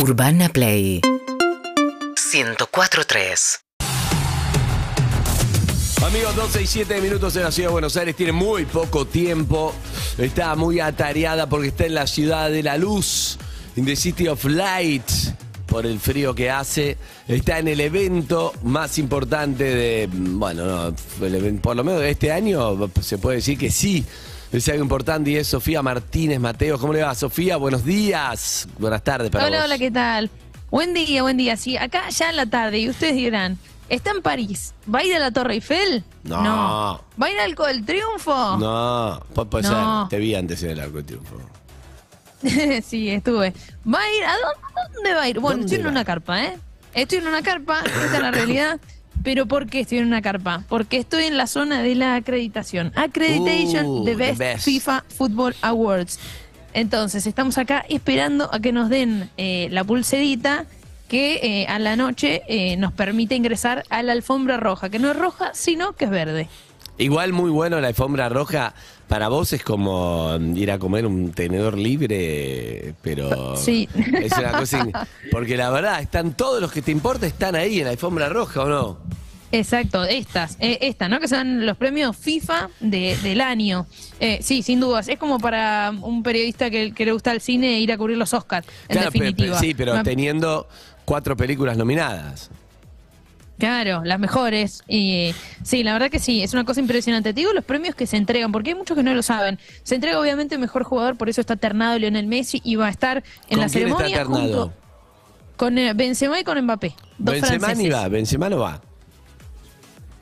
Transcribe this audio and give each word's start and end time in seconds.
Urbana 0.00 0.48
Play 0.48 1.00
104.3 2.30 3.58
Amigos, 6.06 6.36
12 6.36 6.62
y 6.62 6.66
7 6.68 7.00
minutos 7.00 7.34
en 7.34 7.42
la 7.42 7.50
ciudad 7.50 7.70
de 7.70 7.72
Buenos 7.72 7.96
Aires. 7.96 8.14
Tiene 8.14 8.30
muy 8.30 8.64
poco 8.64 9.08
tiempo. 9.08 9.74
Está 10.16 10.54
muy 10.54 10.78
atareada 10.78 11.48
porque 11.48 11.68
está 11.68 11.86
en 11.86 11.94
la 11.94 12.06
ciudad 12.06 12.48
de 12.48 12.62
la 12.62 12.78
luz, 12.78 13.38
in 13.74 13.84
the 13.84 13.96
city 13.96 14.28
of 14.28 14.44
light, 14.44 15.02
por 15.66 15.84
el 15.84 15.98
frío 15.98 16.32
que 16.32 16.48
hace. 16.48 16.96
Está 17.26 17.58
en 17.58 17.66
el 17.66 17.80
evento 17.80 18.54
más 18.62 18.98
importante 18.98 19.64
de, 19.64 20.08
bueno, 20.12 20.94
por 21.60 21.74
lo 21.74 21.82
menos 21.82 22.00
de 22.00 22.10
este 22.10 22.30
año 22.30 22.88
se 23.02 23.18
puede 23.18 23.38
decir 23.38 23.58
que 23.58 23.72
sí. 23.72 24.06
Es 24.52 24.68
algo 24.68 24.82
importante 24.82 25.30
y 25.30 25.36
es 25.36 25.46
Sofía 25.48 25.82
Martínez 25.82 26.40
Mateo. 26.40 26.78
¿Cómo 26.78 26.92
le 26.94 27.02
va, 27.02 27.14
Sofía? 27.14 27.56
Buenos 27.58 27.84
días. 27.84 28.66
Buenas 28.78 29.04
tardes 29.04 29.30
para 29.30 29.46
Hola, 29.46 29.58
vos. 29.58 29.64
hola, 29.66 29.78
¿qué 29.78 29.90
tal? 29.90 30.30
Buen 30.70 30.94
día, 30.94 31.22
buen 31.22 31.36
día. 31.36 31.56
Sí, 31.56 31.76
acá 31.76 32.08
ya 32.08 32.30
en 32.30 32.36
la 32.36 32.46
tarde 32.46 32.78
y 32.78 32.88
ustedes 32.88 33.14
dirán, 33.14 33.58
¿está 33.90 34.10
en 34.12 34.22
París? 34.22 34.74
¿Va 34.92 35.00
a 35.00 35.04
ir 35.04 35.14
a 35.14 35.18
la 35.18 35.30
Torre 35.30 35.54
Eiffel? 35.54 36.02
No. 36.24 37.04
¿Va 37.20 37.26
a 37.26 37.30
ir 37.30 37.38
al 37.38 37.50
Arco 37.50 37.66
del 37.66 37.84
Triunfo? 37.84 38.56
No, 38.56 39.20
pu- 39.34 39.48
puede 39.48 39.68
No. 39.68 40.02
ser. 40.02 40.08
Te 40.08 40.18
vi 40.18 40.34
antes 40.34 40.62
en 40.62 40.70
el 40.70 40.80
Arco 40.80 40.96
de 40.98 41.02
Triunfo. 41.04 41.34
sí, 42.86 43.10
estuve. 43.10 43.52
¿Va 43.86 43.98
a 44.00 44.10
ir? 44.16 44.24
¿A 44.24 44.32
dónde, 44.32 44.94
dónde 44.94 45.14
va 45.14 45.22
a 45.22 45.28
ir? 45.28 45.40
Bueno, 45.40 45.58
¿Dónde 45.58 45.66
estoy 45.66 45.80
en 45.80 45.86
va? 45.86 45.90
una 45.90 46.04
carpa, 46.06 46.42
¿eh? 46.44 46.58
Estoy 46.94 47.18
en 47.18 47.28
una 47.28 47.42
carpa, 47.42 47.80
esta 47.84 48.16
es 48.16 48.22
la 48.22 48.30
realidad. 48.30 48.80
Pero 49.22 49.46
¿por 49.46 49.66
qué 49.66 49.80
estoy 49.80 49.98
en 49.98 50.06
una 50.06 50.22
carpa? 50.22 50.64
Porque 50.68 50.98
estoy 50.98 51.24
en 51.24 51.36
la 51.36 51.46
zona 51.46 51.82
de 51.82 51.94
la 51.94 52.14
acreditación. 52.14 52.92
Accreditation 52.94 53.86
Uh, 53.86 54.04
the 54.04 54.14
best. 54.14 54.64
FIFA 54.64 55.04
Football 55.08 55.54
Awards. 55.62 56.18
Entonces, 56.74 57.26
estamos 57.26 57.58
acá 57.58 57.84
esperando 57.88 58.52
a 58.52 58.60
que 58.60 58.72
nos 58.72 58.88
den 58.88 59.30
eh, 59.36 59.68
la 59.70 59.84
pulserita 59.84 60.66
que 61.08 61.40
eh, 61.42 61.66
a 61.68 61.78
la 61.78 61.96
noche 61.96 62.42
eh, 62.48 62.76
nos 62.76 62.92
permite 62.92 63.34
ingresar 63.34 63.84
a 63.88 64.02
la 64.02 64.12
alfombra 64.12 64.58
roja, 64.58 64.90
que 64.90 64.98
no 64.98 65.10
es 65.10 65.16
roja, 65.16 65.52
sino 65.54 65.94
que 65.94 66.04
es 66.04 66.10
verde. 66.10 66.48
Igual 66.98 67.32
muy 67.32 67.50
bueno 67.50 67.80
la 67.80 67.88
alfombra 67.88 68.28
roja. 68.28 68.74
Para 69.06 69.28
vos 69.28 69.52
es 69.54 69.62
como 69.62 70.36
ir 70.54 70.70
a 70.70 70.78
comer 70.78 71.06
un 71.06 71.30
tenedor 71.32 71.78
libre, 71.78 72.94
pero 73.02 73.56
Sí. 73.56 73.88
es 74.20 74.32
una 74.36 74.52
cosa 74.52 74.80
in- 74.80 74.92
porque 75.30 75.56
la 75.56 75.70
verdad 75.70 76.00
están 76.02 76.34
todos 76.34 76.60
los 76.60 76.70
que 76.72 76.82
te 76.82 76.90
importa 76.90 77.26
están 77.26 77.54
ahí 77.54 77.78
en 77.78 77.86
la 77.86 77.92
alfombra 77.92 78.28
roja 78.28 78.64
o 78.64 78.68
no. 78.68 78.98
Exacto, 79.50 80.04
estas, 80.04 80.58
eh, 80.60 80.76
esta, 80.82 81.08
¿no? 81.08 81.20
Que 81.20 81.28
son 81.28 81.64
los 81.64 81.78
premios 81.78 82.14
FIFA 82.18 82.68
de- 82.80 83.16
del 83.22 83.40
año. 83.40 83.86
Eh, 84.20 84.40
sí, 84.42 84.62
sin 84.62 84.78
dudas. 84.78 85.08
Es 85.08 85.18
como 85.18 85.38
para 85.38 85.90
un 86.02 86.22
periodista 86.22 86.68
que, 86.68 86.92
que 86.92 87.06
le 87.06 87.12
gusta 87.12 87.32
el 87.32 87.40
cine 87.40 87.80
ir 87.80 87.90
a 87.90 87.96
cubrir 87.96 88.18
los 88.18 88.34
Oscars, 88.34 88.66
en 88.88 88.96
Claro, 88.96 89.10
pe- 89.10 89.18
pe- 89.20 89.24
definitiva. 89.24 89.58
sí, 89.58 89.72
pero 89.72 90.02
teniendo 90.02 90.68
cuatro 91.06 91.34
películas 91.34 91.78
nominadas. 91.78 92.50
Claro, 93.58 94.02
las 94.04 94.20
mejores. 94.20 94.82
Y 94.88 95.34
sí, 95.64 95.82
la 95.82 95.92
verdad 95.92 96.10
que 96.10 96.18
sí, 96.20 96.42
es 96.42 96.52
una 96.52 96.64
cosa 96.64 96.80
impresionante. 96.80 97.34
Te 97.34 97.40
digo 97.40 97.52
los 97.52 97.64
premios 97.64 97.94
que 97.94 98.06
se 98.06 98.16
entregan, 98.16 98.52
porque 98.52 98.70
hay 98.70 98.76
muchos 98.76 98.96
que 98.96 99.02
no 99.02 99.12
lo 99.14 99.22
saben. 99.22 99.58
Se 99.82 99.94
entrega 99.96 100.20
obviamente 100.20 100.54
el 100.54 100.60
mejor 100.60 100.84
jugador, 100.84 101.16
por 101.16 101.28
eso 101.28 101.40
está 101.40 101.56
ternado 101.56 101.98
Lionel 101.98 102.26
Messi 102.28 102.60
y 102.64 102.76
va 102.76 102.86
a 102.86 102.90
estar 102.90 103.24
en 103.48 103.58
¿Con 103.58 103.60
la 103.60 103.66
quién 103.68 103.88
está 103.88 103.98
ceremonia 103.98 104.16
ternado? 104.18 104.40
junto 104.40 104.72
con 105.56 105.76
eh, 105.76 105.92
Benzema 105.92 106.38
y 106.38 106.44
con 106.44 106.60
Mbappé. 106.62 106.94
Dos 107.18 107.32
Benzema 107.34 107.74
ni 107.74 107.88
va, 107.88 108.06
Benzema 108.08 108.48
no 108.48 108.58
va. 108.58 108.80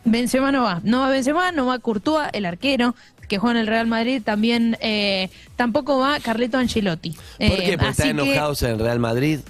Benzema 0.04 0.52
no 0.52 0.62
va, 0.62 0.80
no 0.84 1.00
va 1.00 1.10
Benzema, 1.10 1.52
no 1.52 1.66
va 1.66 1.78
Courtois, 1.80 2.28
el 2.32 2.46
arquero 2.46 2.94
que 3.28 3.38
juega 3.38 3.56
en 3.58 3.60
el 3.62 3.66
Real 3.66 3.88
Madrid, 3.88 4.22
también 4.24 4.78
eh, 4.80 5.30
tampoco 5.56 5.98
va 5.98 6.20
Carleto 6.20 6.58
Ancelotti. 6.58 7.10
¿Por 7.10 7.20
Eh, 7.40 7.48
qué? 7.66 7.72
Porque 7.76 7.90
así 7.90 8.02
están 8.02 8.16
que 8.16 8.22
enojados 8.22 8.62
en 8.62 8.70
el 8.70 8.78
Real 8.78 9.00
Madrid. 9.00 9.40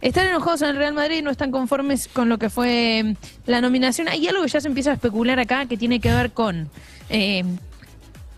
Están 0.00 0.28
enojados 0.28 0.62
en 0.62 0.68
el 0.68 0.76
Real 0.76 0.94
Madrid, 0.94 1.22
no 1.22 1.30
están 1.30 1.50
conformes 1.50 2.08
con 2.08 2.28
lo 2.28 2.38
que 2.38 2.48
fue 2.48 3.00
eh, 3.00 3.16
la 3.46 3.60
nominación. 3.60 4.08
Hay 4.08 4.26
algo 4.26 4.42
que 4.42 4.48
ya 4.48 4.60
se 4.60 4.68
empieza 4.68 4.90
a 4.90 4.94
especular 4.94 5.38
acá 5.38 5.66
que 5.66 5.76
tiene 5.76 6.00
que 6.00 6.12
ver 6.12 6.32
con 6.32 6.70
eh, 7.10 7.44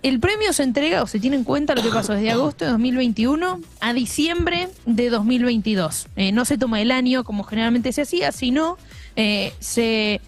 el 0.02 0.18
premio 0.18 0.52
se 0.52 0.64
entrega 0.64 1.02
o 1.02 1.06
se 1.06 1.20
tiene 1.20 1.36
en 1.36 1.44
cuenta 1.44 1.74
lo 1.74 1.82
que 1.82 1.90
pasó 1.90 2.14
desde 2.14 2.32
agosto 2.32 2.64
de 2.64 2.72
2021 2.72 3.60
a 3.80 3.92
diciembre 3.92 4.68
de 4.84 5.10
2022. 5.10 6.08
Eh, 6.16 6.32
no 6.32 6.44
se 6.44 6.58
toma 6.58 6.80
el 6.80 6.90
año 6.90 7.22
como 7.22 7.44
generalmente 7.44 7.92
se 7.92 8.02
hacía, 8.02 8.32
sino 8.32 8.78
eh, 9.14 9.52
se 9.60 10.20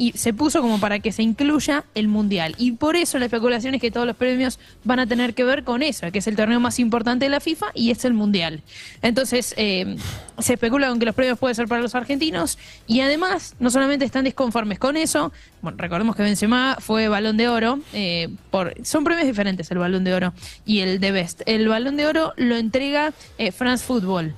y 0.00 0.12
se 0.12 0.32
puso 0.32 0.62
como 0.62 0.80
para 0.80 0.98
que 1.00 1.12
se 1.12 1.22
incluya 1.22 1.84
el 1.94 2.08
mundial. 2.08 2.54
Y 2.56 2.72
por 2.72 2.96
eso 2.96 3.18
la 3.18 3.26
especulación 3.26 3.74
es 3.74 3.82
que 3.82 3.90
todos 3.90 4.06
los 4.06 4.16
premios 4.16 4.58
van 4.82 4.98
a 4.98 5.06
tener 5.06 5.34
que 5.34 5.44
ver 5.44 5.62
con 5.62 5.82
eso, 5.82 6.10
que 6.10 6.20
es 6.20 6.26
el 6.26 6.36
torneo 6.36 6.58
más 6.58 6.78
importante 6.78 7.26
de 7.26 7.28
la 7.28 7.38
FIFA 7.38 7.66
y 7.74 7.90
es 7.90 8.06
el 8.06 8.14
mundial. 8.14 8.62
Entonces, 9.02 9.52
eh, 9.58 9.96
se 10.38 10.54
especula 10.54 10.88
con 10.88 11.00
que 11.00 11.04
los 11.04 11.14
premios 11.14 11.38
pueden 11.38 11.54
ser 11.54 11.68
para 11.68 11.82
los 11.82 11.94
argentinos 11.94 12.56
y 12.86 13.00
además, 13.00 13.56
no 13.60 13.68
solamente 13.68 14.06
están 14.06 14.24
disconformes 14.24 14.78
con 14.78 14.96
eso, 14.96 15.34
bueno, 15.60 15.76
recordemos 15.76 16.16
que 16.16 16.22
Benzema 16.22 16.78
fue 16.80 17.08
balón 17.08 17.36
de 17.36 17.48
oro, 17.48 17.78
eh, 17.92 18.30
por, 18.50 18.72
son 18.82 19.04
premios 19.04 19.26
diferentes 19.26 19.70
el 19.70 19.76
balón 19.76 20.04
de 20.04 20.14
oro 20.14 20.32
y 20.64 20.80
el 20.80 20.98
de 20.98 21.12
Best. 21.12 21.42
El 21.44 21.68
balón 21.68 21.98
de 21.98 22.06
oro 22.06 22.32
lo 22.38 22.56
entrega 22.56 23.12
eh, 23.36 23.52
France 23.52 23.84
Football. 23.84 24.34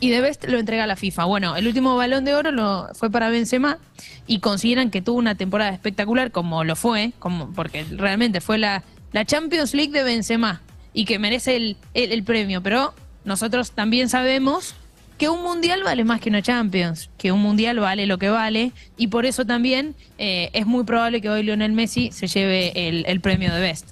Y 0.00 0.10
de 0.10 0.20
Best 0.20 0.44
lo 0.48 0.58
entrega 0.58 0.86
la 0.86 0.96
FIFA. 0.96 1.24
Bueno, 1.24 1.56
el 1.56 1.66
último 1.66 1.96
balón 1.96 2.24
de 2.24 2.34
oro 2.34 2.50
lo, 2.52 2.88
fue 2.94 3.10
para 3.10 3.30
Benzema 3.30 3.78
y 4.26 4.38
consideran 4.40 4.90
que 4.90 5.02
tuvo 5.02 5.18
una 5.18 5.34
temporada 5.34 5.70
espectacular 5.70 6.30
como 6.30 6.62
lo 6.64 6.76
fue, 6.76 7.12
como 7.18 7.52
porque 7.52 7.84
realmente 7.90 8.40
fue 8.40 8.58
la, 8.58 8.84
la 9.12 9.24
Champions 9.24 9.74
League 9.74 9.92
de 9.92 10.04
Benzema 10.04 10.60
y 10.94 11.04
que 11.04 11.18
merece 11.18 11.56
el, 11.56 11.76
el- 11.94 12.12
el 12.12 12.22
premio. 12.24 12.62
Pero 12.62 12.94
nosotros 13.24 13.72
también 13.72 14.08
sabemos 14.08 14.74
que 15.18 15.28
un 15.28 15.42
mundial 15.42 15.82
vale 15.82 16.04
más 16.04 16.20
que 16.20 16.28
una 16.30 16.42
Champions, 16.42 17.10
que 17.18 17.32
un 17.32 17.40
mundial 17.42 17.80
vale 17.80 18.06
lo 18.06 18.18
que 18.18 18.28
vale 18.28 18.70
y 18.96 19.08
por 19.08 19.26
eso 19.26 19.44
también 19.44 19.96
eh, 20.18 20.48
es 20.52 20.64
muy 20.64 20.84
probable 20.84 21.20
que 21.20 21.28
hoy 21.28 21.42
Lionel 21.42 21.72
Messi 21.72 22.12
se 22.12 22.28
lleve 22.28 22.88
el, 22.88 23.04
el 23.06 23.20
premio 23.20 23.52
de 23.52 23.60
Best. 23.60 23.88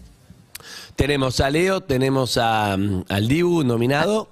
Tenemos 0.94 1.40
a 1.40 1.50
Leo, 1.50 1.80
tenemos 1.82 2.38
a, 2.38 2.76
mm, 2.76 3.04
al 3.08 3.28
Dibu 3.28 3.64
nominado. 3.64 4.30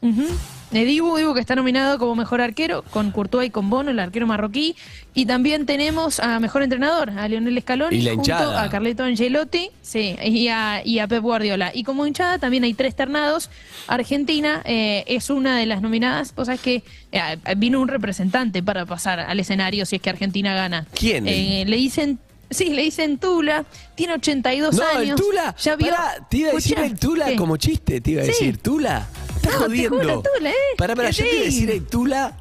Ujú. 0.00 0.24
Eh, 0.70 0.84
Dibu, 0.84 1.16
Dibu 1.16 1.32
que 1.32 1.40
está 1.40 1.54
nominado 1.56 1.98
como 1.98 2.14
mejor 2.14 2.42
arquero 2.42 2.82
con 2.90 3.10
Courtois 3.10 3.48
y 3.48 3.50
con 3.50 3.70
Bono, 3.70 3.90
el 3.90 3.98
arquero 3.98 4.26
marroquí. 4.26 4.76
Y 5.14 5.24
también 5.24 5.64
tenemos 5.64 6.20
a 6.20 6.38
mejor 6.40 6.62
entrenador, 6.62 7.10
a 7.10 7.26
Lionel 7.26 7.58
Scaloni, 7.62 7.96
Y 7.96 8.02
la 8.02 8.10
junto 8.10 8.30
hinchada. 8.30 8.62
a 8.62 8.68
Carleto 8.68 9.02
Angelotti 9.02 9.70
sí, 9.80 10.14
y, 10.22 10.48
a, 10.48 10.82
y 10.84 10.98
a 10.98 11.08
Pep 11.08 11.22
Guardiola. 11.22 11.70
Y 11.74 11.84
como 11.84 12.06
hinchada 12.06 12.38
también 12.38 12.64
hay 12.64 12.74
tres 12.74 12.94
ternados. 12.94 13.48
Argentina 13.86 14.60
eh, 14.66 15.04
es 15.06 15.30
una 15.30 15.56
de 15.58 15.64
las 15.66 15.80
nominadas. 15.80 16.34
Vos 16.34 16.46
sabés 16.46 16.60
que 16.60 16.82
eh, 17.12 17.20
vino 17.56 17.80
un 17.80 17.88
representante 17.88 18.62
para 18.62 18.84
pasar 18.84 19.20
al 19.20 19.40
escenario 19.40 19.86
si 19.86 19.96
es 19.96 20.02
que 20.02 20.10
Argentina 20.10 20.54
gana. 20.54 20.86
¿Quién? 20.94 21.26
Eh, 21.26 21.64
le 21.66 21.76
dicen... 21.76 22.18
Sí, 22.50 22.70
le 22.70 22.80
dicen 22.82 23.18
Tula, 23.18 23.66
tiene 23.94 24.14
82 24.14 24.74
No, 24.74 24.82
años. 24.98 25.20
el 25.20 25.26
Tula. 25.26 25.54
Ya 25.62 25.76
vio. 25.76 25.88
Pará, 25.90 26.26
te 26.30 26.38
iba 26.38 26.48
a 26.50 26.52
decir 26.54 26.78
el 26.78 26.98
Tula 26.98 27.26
¿qué? 27.26 27.36
como 27.36 27.58
chiste, 27.58 28.00
te 28.00 28.12
iba 28.12 28.22
a 28.22 28.24
Sí. 28.24 28.30
decir. 28.30 28.56
Tula. 28.56 29.06
Estás 29.48 29.60
No, 29.60 29.66
te 29.66 29.66
jodiendo. 29.88 29.98
juro, 29.98 30.22
Tula, 30.36 30.50
¿eh? 30.50 30.54
Pará, 30.76 30.94
pará, 30.96 31.10
yo 31.10 31.24
te 31.24 31.30
iba 31.32 31.40
a 31.42 31.44
decir 31.44 31.70
el 31.70 31.84
Tula. 31.86 32.36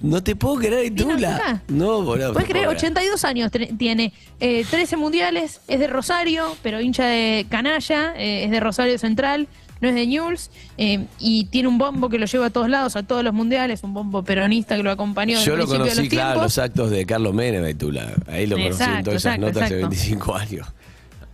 No 0.00 0.22
te 0.22 0.34
puedo 0.34 0.56
creer 0.56 0.94
Tula. 0.94 1.36
acá. 1.36 1.62
No, 1.68 2.02
boludo. 2.02 2.32
Puedes 2.32 2.48
creer, 2.48 2.66
puedo 2.66 2.76
82 2.76 3.24
años 3.24 3.50
tiene, 3.78 4.12
eh, 4.40 4.64
13 4.68 4.96
mundiales, 4.96 5.60
es 5.68 5.78
de 5.78 5.86
Rosario, 5.86 6.56
pero 6.62 6.80
hincha 6.80 7.06
de 7.06 7.46
canalla, 7.48 8.14
eh, 8.16 8.44
es 8.44 8.50
de 8.50 8.58
Rosario 8.58 8.98
Central, 8.98 9.46
no 9.80 9.88
es 9.88 9.94
de 9.96 10.38
eh, 10.78 11.06
y 11.18 11.44
tiene 11.46 11.68
un 11.68 11.76
bombo 11.76 12.08
que 12.08 12.18
lo 12.18 12.26
lleva 12.26 12.46
a 12.46 12.50
todos 12.50 12.68
lados, 12.68 12.94
a 12.94 13.02
todos 13.02 13.24
los 13.24 13.34
mundiales, 13.34 13.82
un 13.82 13.92
bombo 13.94 14.22
peronista 14.22 14.76
que 14.76 14.82
lo 14.84 14.90
acompañó 14.92 15.40
Yo 15.40 15.56
lo 15.56 15.66
de 15.66 15.76
conocí, 15.76 16.00
los 16.00 16.08
claro, 16.08 16.30
tiempos. 16.30 16.42
los 16.42 16.58
actos 16.58 16.90
de 16.90 17.04
Carlos 17.04 17.34
Menem 17.34 17.66
y 17.68 17.74
Tula. 17.74 18.12
Ahí 18.28 18.46
lo 18.46 18.56
conocí 18.56 18.82
en 18.82 19.02
todas 19.04 19.16
esas 19.24 19.34
exacto, 19.36 19.40
notas 19.40 19.62
exacto. 19.70 19.88
25 19.88 20.34
años. 20.36 20.66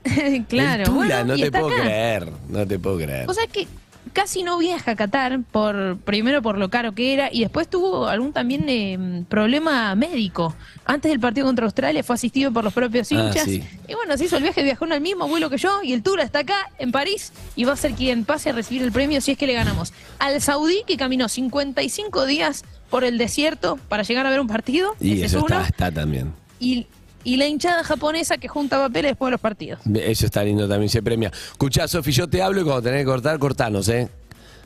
claro, 0.48 0.84
Tula, 0.84 0.96
bueno, 1.22 1.24
no 1.24 1.36
te 1.36 1.50
puedo 1.50 1.66
acá. 1.68 1.82
creer. 1.82 2.28
No 2.48 2.66
te 2.66 2.78
puedo 2.78 2.96
creer. 2.96 3.28
O 3.30 3.34
sea 3.34 3.46
que 3.46 3.66
casi 4.12 4.42
no 4.42 4.58
viaja 4.58 4.92
a 4.92 4.96
Qatar, 4.96 5.40
por, 5.52 5.98
primero 5.98 6.42
por 6.42 6.58
lo 6.58 6.70
caro 6.70 6.92
que 6.92 7.12
era, 7.12 7.28
y 7.32 7.40
después 7.40 7.68
tuvo 7.68 8.06
algún 8.08 8.32
también 8.32 8.64
eh, 8.68 9.24
problema 9.28 9.94
médico. 9.94 10.54
Antes 10.84 11.10
del 11.10 11.20
partido 11.20 11.46
contra 11.46 11.66
Australia 11.66 12.02
fue 12.02 12.14
asistido 12.14 12.50
por 12.52 12.64
los 12.64 12.72
propios 12.72 13.12
Ah, 13.12 13.14
hinchas. 13.14 13.44
sí. 13.44 13.62
Y 13.86 13.94
bueno, 13.94 14.16
se 14.16 14.24
hizo 14.24 14.36
el 14.38 14.42
viaje, 14.42 14.62
viajó 14.62 14.86
en 14.86 14.92
el 14.92 15.00
mismo 15.00 15.28
vuelo 15.28 15.50
que 15.50 15.58
yo, 15.58 15.82
y 15.82 15.92
el 15.92 16.02
Tula 16.02 16.22
está 16.22 16.40
acá, 16.40 16.70
en 16.78 16.90
París, 16.90 17.32
y 17.54 17.64
va 17.64 17.74
a 17.74 17.76
ser 17.76 17.92
quien 17.92 18.24
pase 18.24 18.50
a 18.50 18.52
recibir 18.52 18.82
el 18.82 18.92
premio 18.92 19.20
si 19.20 19.32
es 19.32 19.38
que 19.38 19.46
le 19.46 19.52
ganamos. 19.52 19.92
Al 20.18 20.40
Saudí, 20.40 20.82
que 20.86 20.96
caminó 20.96 21.28
55 21.28 22.26
días 22.26 22.64
por 22.90 23.04
el 23.04 23.18
desierto 23.18 23.78
para 23.88 24.02
llegar 24.02 24.26
a 24.26 24.30
ver 24.30 24.40
un 24.40 24.46
partido, 24.48 24.96
y 25.00 25.20
eso 25.22 25.40
está, 25.40 25.64
está 25.64 25.92
también. 25.92 26.32
y, 26.58 26.86
y 27.24 27.36
la 27.36 27.46
hinchada 27.46 27.84
japonesa 27.84 28.38
que 28.38 28.48
junta 28.48 28.78
papeles 28.78 29.12
después 29.12 29.28
de 29.28 29.30
los 29.32 29.40
partidos. 29.40 29.80
Eso 29.94 30.26
está 30.26 30.42
lindo 30.44 30.68
también, 30.68 30.88
se 30.88 31.02
premia. 31.02 31.30
Escuchá, 31.52 31.86
Sofi, 31.88 32.12
yo 32.12 32.28
te 32.28 32.42
hablo 32.42 32.60
y 32.60 32.64
cuando 32.64 32.82
tenés 32.82 33.00
que 33.00 33.06
cortar, 33.06 33.38
cortanos, 33.38 33.88
¿eh? 33.88 34.08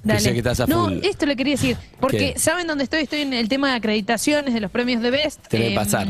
Que 0.02 0.08
Dale. 0.08 0.20
sé 0.20 0.32
que 0.32 0.38
estás 0.38 0.58
a 0.60 0.66
no, 0.66 0.86
full. 0.86 0.98
esto 1.04 1.26
le 1.26 1.36
quería 1.36 1.54
decir, 1.54 1.76
porque 2.00 2.32
¿Qué? 2.34 2.38
¿saben 2.38 2.66
dónde 2.66 2.84
estoy? 2.84 3.02
Estoy 3.04 3.20
en 3.20 3.32
el 3.34 3.48
tema 3.48 3.70
de 3.70 3.76
acreditaciones 3.76 4.52
de 4.52 4.60
los 4.60 4.70
premios 4.70 5.00
de 5.00 5.10
Best. 5.10 5.46
Tenés 5.48 5.68
que 5.68 5.72
Eh, 5.72 5.76
pasar. 5.76 6.08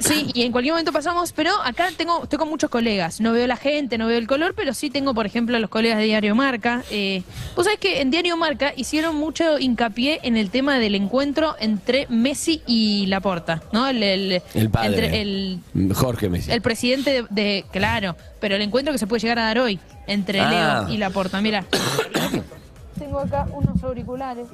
Sí, 0.00 0.30
y 0.34 0.42
en 0.42 0.50
cualquier 0.52 0.72
momento 0.74 0.92
pasamos, 0.92 1.32
pero 1.32 1.52
acá 1.62 1.88
tengo, 1.96 2.24
estoy 2.24 2.38
con 2.38 2.48
muchos 2.48 2.68
colegas. 2.70 3.20
No 3.20 3.32
veo 3.32 3.46
la 3.46 3.56
gente, 3.56 3.96
no 3.98 4.06
veo 4.08 4.18
el 4.18 4.26
color, 4.26 4.54
pero 4.56 4.74
sí 4.74 4.90
tengo, 4.90 5.14
por 5.14 5.24
ejemplo, 5.26 5.56
a 5.56 5.60
los 5.60 5.70
colegas 5.70 5.98
de 5.98 6.04
Diario 6.04 6.34
Marca. 6.34 6.82
Eh, 6.90 7.22
Vos 7.54 7.64
sabés 7.66 7.78
que 7.78 8.00
en 8.00 8.10
Diario 8.10 8.36
Marca 8.36 8.72
hicieron 8.76 9.14
mucho 9.16 9.58
hincapié 9.58 10.20
en 10.24 10.36
el 10.36 10.50
tema 10.50 10.78
del 10.78 10.94
encuentro 10.96 11.54
entre 11.60 12.06
Messi 12.08 12.62
y 12.66 13.06
Laporta, 13.06 13.62
¿no? 13.72 13.86
El, 13.86 14.02
el, 14.02 14.42
El 14.54 14.70
padre. 14.70 14.88
entre 14.88 15.20
el, 15.22 15.60
Jorge 15.94 16.28
Messi. 16.28 16.50
el 16.50 16.60
presidente 16.62 17.10
de, 17.22 17.26
de- 17.30 17.64
Claro, 17.70 18.16
pero 18.40 18.56
el 18.56 18.62
encuentro 18.62 18.92
que 18.92 18.98
se 18.98 19.06
puede 19.06 19.20
llegar 19.20 19.38
a 19.38 19.44
dar 19.44 19.58
hoy 19.60 19.78
entre 20.08 20.40
Ah. 20.40 20.84
Leo 20.86 20.94
y 20.94 20.98
Laporta. 20.98 21.40
Mira. 21.40 21.64
Tengo 22.98 23.20
acá 23.20 23.46
unos 23.52 23.82
auriculares, 23.82 24.46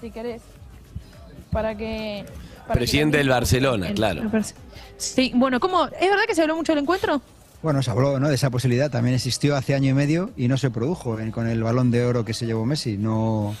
si 0.00 0.10
querés, 0.10 0.42
para 1.50 1.74
que... 1.76 2.24
Presidente 2.72 3.18
del 3.18 3.28
Barcelona, 3.28 3.92
claro. 3.94 4.30
Sí, 4.98 5.32
bueno, 5.34 5.60
¿cómo? 5.60 5.86
¿Es 5.86 6.08
verdad 6.10 6.24
que 6.26 6.34
se 6.34 6.42
habló 6.42 6.56
mucho 6.56 6.72
del 6.72 6.82
encuentro? 6.82 7.20
Bueno, 7.62 7.82
se 7.82 7.90
habló 7.90 8.18
¿no? 8.20 8.28
de 8.28 8.34
esa 8.34 8.50
posibilidad, 8.50 8.90
también 8.90 9.14
existió 9.14 9.56
hace 9.56 9.74
año 9.74 9.90
y 9.90 9.94
medio 9.94 10.30
y 10.36 10.48
no 10.48 10.56
se 10.56 10.70
produjo 10.70 11.18
en- 11.18 11.32
con 11.32 11.48
el 11.48 11.62
balón 11.62 11.90
de 11.90 12.04
oro 12.04 12.24
que 12.24 12.34
se 12.34 12.46
llevó 12.46 12.64
Messi. 12.64 12.96
No, 12.96 13.54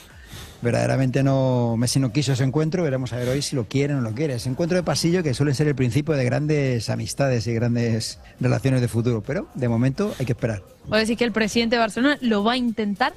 verdaderamente 0.62 1.22
no, 1.22 1.76
Messi 1.76 1.98
no 2.00 2.12
quiso 2.12 2.32
ese 2.32 2.44
encuentro, 2.44 2.82
veremos 2.82 3.12
a 3.12 3.16
ver 3.16 3.28
hoy 3.28 3.42
si 3.42 3.56
lo 3.56 3.64
quiere 3.66 3.94
o 3.94 3.96
no 3.96 4.02
lo 4.02 4.14
quiere. 4.14 4.34
Ese 4.34 4.48
encuentro 4.48 4.76
de 4.76 4.82
pasillo 4.82 5.22
que 5.22 5.34
suele 5.34 5.54
ser 5.54 5.66
el 5.68 5.74
principio 5.74 6.14
de 6.14 6.24
grandes 6.24 6.88
amistades 6.90 7.46
y 7.46 7.54
grandes 7.54 8.18
relaciones 8.40 8.80
de 8.80 8.88
futuro, 8.88 9.22
pero 9.26 9.48
de 9.54 9.68
momento 9.68 10.14
hay 10.18 10.26
que 10.26 10.32
esperar. 10.32 10.62
¿O 10.90 10.96
decís 10.96 11.16
que 11.18 11.24
el 11.24 11.32
presidente 11.32 11.76
de 11.76 11.80
Barcelona 11.80 12.18
lo 12.20 12.44
va 12.44 12.52
a 12.52 12.56
intentar? 12.56 13.12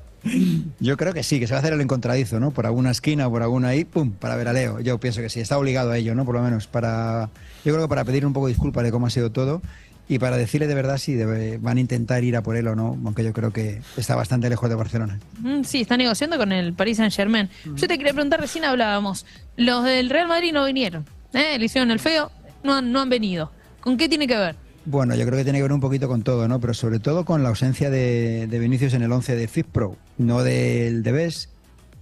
Yo 0.81 0.96
creo 0.96 1.12
que 1.14 1.22
sí, 1.22 1.40
que 1.40 1.46
se 1.46 1.52
va 1.55 1.58
a 1.58 1.61
hacer 1.61 1.72
el 1.72 1.81
encontradizo, 1.81 2.40
¿no? 2.40 2.50
Por 2.50 2.67
alguna 2.67 2.90
esquina 2.90 3.26
o 3.26 3.31
por 3.31 3.43
alguna 3.43 3.69
ahí, 3.69 3.84
pum, 3.84 4.11
para 4.12 4.37
ver 4.37 4.49
a 4.49 4.52
Leo. 4.52 4.81
Yo 4.81 4.99
pienso 4.99 5.20
que 5.20 5.28
sí, 5.28 5.40
está 5.40 5.58
obligado 5.58 5.90
a 5.90 5.96
ello, 5.99 6.14
¿no? 6.14 6.25
Por 6.25 6.34
lo 6.34 6.43
menos 6.43 6.67
para, 6.67 7.31
yo 7.64 7.72
creo 7.72 7.82
que 7.82 7.88
para 7.88 8.05
pedir 8.05 8.26
un 8.26 8.32
poco 8.32 8.46
de 8.46 8.52
disculpas 8.52 8.84
de 8.84 8.90
cómo 8.90 9.06
ha 9.06 9.11
sido 9.11 9.31
todo 9.32 9.62
y 10.08 10.19
para 10.19 10.37
decirle 10.37 10.67
de 10.67 10.75
verdad 10.75 10.99
si 10.99 11.14
debe- 11.14 11.58
van 11.58 11.76
a 11.76 11.81
intentar 11.81 12.25
ir 12.25 12.37
a 12.37 12.43
por 12.43 12.56
él 12.56 12.67
o 12.69 12.75
no, 12.75 12.99
aunque 13.05 13.22
yo 13.25 13.32
creo 13.32 13.52
que 13.52 13.81
está 13.96 14.17
bastante 14.17 14.49
lejos 14.50 14.69
de 14.69 14.75
Barcelona. 14.75 15.20
Mm, 15.38 15.62
sí, 15.62 15.81
está 15.82 15.96
negociando 15.96 16.37
con 16.37 16.50
el 16.52 16.73
Paris 16.75 16.96
Saint 16.96 17.12
Germain. 17.14 17.49
Yo 17.64 17.87
te 17.87 17.96
quería 17.96 18.12
preguntar, 18.12 18.40
recién 18.40 18.64
hablábamos, 18.64 19.25
los 19.56 19.84
del 19.84 20.11
Real 20.11 20.26
Madrid 20.28 20.52
no 20.52 20.64
vinieron, 20.64 21.06
¿eh? 21.32 21.56
le 21.58 21.64
hicieron 21.64 21.90
el 21.93 22.00
feo, 22.00 22.31
no 22.64 22.75
han, 22.75 22.90
no 22.93 23.00
han 23.00 23.08
venido. 23.08 23.52
¿Con 23.81 23.96
qué 23.96 24.08
tiene 24.08 24.26
que 24.26 24.37
ver? 24.37 24.56
Bueno, 24.86 25.14
yo 25.14 25.26
creo 25.26 25.36
que 25.38 25.44
tiene 25.44 25.58
que 25.58 25.62
ver 25.62 25.72
un 25.72 25.80
poquito 25.80 26.08
con 26.08 26.22
todo, 26.22 26.48
¿no? 26.48 26.58
Pero 26.58 26.72
sobre 26.74 27.00
todo 27.00 27.24
con 27.24 27.42
la 27.42 27.50
ausencia 27.50 27.90
de, 27.90 28.46
de 28.46 28.58
Vinicius 28.58 28.94
en 28.94 29.02
el 29.02 29.12
11 29.12 29.36
de 29.36 29.46
FIFPro, 29.46 29.96
no 30.18 30.42
del 30.42 31.02
Debes, 31.02 31.50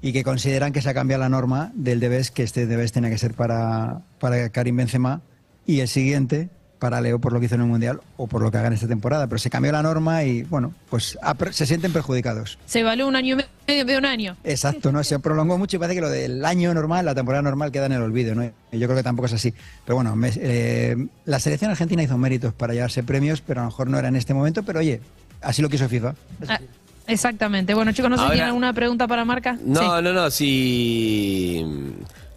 y 0.00 0.12
que 0.12 0.22
consideran 0.22 0.72
que 0.72 0.80
se 0.80 0.88
ha 0.88 0.94
cambiado 0.94 1.22
la 1.22 1.28
norma 1.28 1.72
del 1.74 1.98
Debes, 1.98 2.30
que 2.30 2.44
este 2.44 2.66
Debes 2.66 2.92
tenía 2.92 3.10
que 3.10 3.18
ser 3.18 3.34
para, 3.34 4.02
para 4.20 4.48
Karim 4.50 4.76
Benzema, 4.76 5.22
y 5.66 5.80
el 5.80 5.88
siguiente 5.88 6.50
para 6.78 7.00
Leo 7.00 7.18
por 7.18 7.32
lo 7.32 7.40
que 7.40 7.46
hizo 7.46 7.54
en 7.56 7.62
el 7.62 7.66
Mundial 7.66 8.00
o 8.16 8.26
por 8.26 8.40
lo 8.42 8.50
que 8.50 8.58
haga 8.58 8.68
en 8.68 8.74
esta 8.74 8.86
temporada. 8.88 9.26
Pero 9.26 9.38
se 9.38 9.50
cambió 9.50 9.72
la 9.72 9.82
norma 9.82 10.24
y, 10.24 10.42
bueno, 10.44 10.72
pues 10.90 11.18
se 11.50 11.66
sienten 11.66 11.92
perjudicados. 11.92 12.58
Se 12.66 12.80
evaluó 12.80 13.08
un 13.08 13.16
año 13.16 13.36
y 13.36 13.44
medio 13.66 13.84
de 13.84 13.98
un 13.98 14.04
año. 14.06 14.36
Exacto, 14.44 14.92
¿no? 14.92 15.02
Se 15.04 15.18
prolongó 15.18 15.58
mucho 15.58 15.76
y 15.76 15.80
parece 15.80 15.96
que 15.96 16.00
lo 16.00 16.10
del 16.10 16.44
año 16.44 16.72
normal, 16.74 17.04
la 17.04 17.14
temporada 17.14 17.42
normal, 17.42 17.72
queda 17.72 17.86
en 17.86 17.92
el 17.92 18.02
olvido, 18.02 18.34
¿no? 18.34 18.44
Y 18.44 18.78
yo 18.78 18.86
creo 18.86 18.96
que 18.96 19.02
tampoco 19.02 19.26
es 19.26 19.32
así. 19.32 19.52
Pero 19.84 19.96
bueno, 19.96 20.14
me- 20.16 20.30
eh, 20.36 20.96
la 21.24 21.40
selección 21.40 21.70
argentina 21.70 22.02
hizo 22.02 22.16
méritos 22.18 22.52
para 22.54 22.74
llevarse 22.74 23.02
premios, 23.02 23.40
pero 23.40 23.60
a 23.60 23.64
lo 23.64 23.70
mejor 23.70 23.88
no 23.88 23.98
era 23.98 24.08
en 24.08 24.16
este 24.16 24.34
momento, 24.34 24.62
pero 24.62 24.78
oye, 24.80 25.00
así 25.42 25.62
lo 25.62 25.68
quiso 25.68 25.88
FIFA. 25.88 26.14
Ah, 26.48 26.60
exactamente. 27.06 27.74
Bueno, 27.74 27.92
chicos, 27.92 28.10
no 28.10 28.16
sé 28.16 28.22
si 28.24 28.28
tienen 28.30 28.48
alguna 28.48 28.72
pregunta 28.72 29.06
para 29.08 29.24
Marca. 29.24 29.58
No, 29.64 29.80
Sí. 29.80 29.86
no, 30.02 30.12
no, 30.12 30.30
si... 30.30 31.64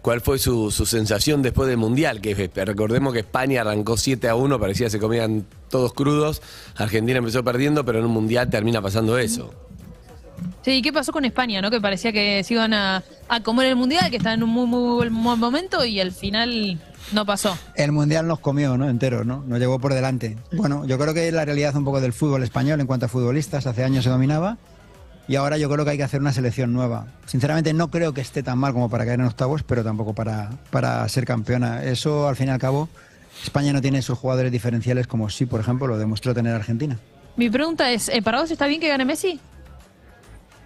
¿Cuál 0.02 0.20
fue 0.20 0.40
su, 0.40 0.72
su 0.72 0.84
sensación 0.84 1.42
después 1.42 1.68
del 1.68 1.76
Mundial? 1.76 2.20
Que 2.20 2.32
eh, 2.32 2.64
recordemos 2.64 3.12
que 3.12 3.20
España 3.20 3.60
arrancó 3.60 3.96
7 3.96 4.28
a 4.28 4.34
1, 4.34 4.58
parecía 4.58 4.86
que 4.86 4.90
se 4.90 4.98
comían 4.98 5.46
todos 5.70 5.92
crudos. 5.92 6.42
Argentina 6.76 7.18
empezó 7.18 7.44
perdiendo, 7.44 7.84
pero 7.84 8.00
en 8.00 8.06
un 8.06 8.10
Mundial 8.10 8.50
termina 8.50 8.82
pasando 8.82 9.16
eso. 9.16 9.54
Sí, 10.62 10.72
¿y 10.72 10.82
qué 10.82 10.92
pasó 10.92 11.12
con 11.12 11.24
España, 11.24 11.62
no? 11.62 11.70
Que 11.70 11.80
parecía 11.80 12.12
que 12.12 12.42
se 12.42 12.54
iban 12.54 12.74
a, 12.74 13.04
a 13.28 13.40
comer 13.44 13.66
el 13.66 13.76
Mundial, 13.76 14.10
que 14.10 14.16
estaban 14.16 14.40
en 14.40 14.42
un 14.42 14.50
muy, 14.50 14.66
muy 14.66 14.94
buen 14.96 15.22
buen 15.22 15.38
momento 15.38 15.84
y 15.84 16.00
al 16.00 16.10
final 16.10 16.80
no 17.12 17.24
pasó. 17.24 17.56
El 17.76 17.92
Mundial 17.92 18.26
nos 18.26 18.40
comió, 18.40 18.76
¿no? 18.76 18.88
Entero, 18.88 19.24
¿no? 19.24 19.44
Nos 19.46 19.60
llevó 19.60 19.78
por 19.78 19.94
delante. 19.94 20.36
Bueno, 20.50 20.84
yo 20.84 20.98
creo 20.98 21.14
que 21.14 21.28
es 21.28 21.34
la 21.34 21.44
realidad 21.44 21.76
un 21.76 21.84
poco 21.84 22.00
del 22.00 22.12
fútbol 22.12 22.42
español 22.42 22.80
en 22.80 22.88
cuanto 22.88 23.06
a 23.06 23.08
futbolistas. 23.08 23.68
Hace 23.68 23.84
años 23.84 24.02
se 24.02 24.10
dominaba 24.10 24.58
y 25.28 25.36
ahora 25.36 25.56
yo 25.56 25.70
creo 25.70 25.84
que 25.84 25.92
hay 25.92 25.96
que 25.96 26.02
hacer 26.02 26.20
una 26.20 26.32
selección 26.32 26.72
nueva. 26.72 27.06
Sinceramente 27.26 27.72
no 27.72 27.90
creo 27.90 28.12
que 28.12 28.20
esté 28.20 28.42
tan 28.42 28.58
mal 28.58 28.72
como 28.72 28.88
para 28.88 29.04
caer 29.04 29.20
en 29.20 29.26
octavos, 29.26 29.62
pero 29.62 29.84
tampoco 29.84 30.14
para, 30.14 30.50
para 30.70 31.08
ser 31.08 31.24
campeona. 31.24 31.84
Eso, 31.84 32.28
al 32.28 32.36
fin 32.36 32.48
y 32.48 32.50
al 32.50 32.58
cabo, 32.58 32.88
España 33.42 33.72
no 33.72 33.80
tiene 33.80 33.98
esos 33.98 34.18
jugadores 34.18 34.50
diferenciales 34.52 35.06
como 35.06 35.30
sí, 35.30 35.46
por 35.46 35.60
ejemplo, 35.60 35.86
lo 35.86 35.98
demostró 35.98 36.34
tener 36.34 36.54
Argentina. 36.54 36.98
Mi 37.36 37.48
pregunta 37.48 37.90
es, 37.90 38.08
¿eh, 38.08 38.20
¿para 38.22 38.40
vos 38.40 38.50
está 38.50 38.66
bien 38.66 38.80
que 38.80 38.88
gane 38.88 39.04
Messi? 39.04 39.40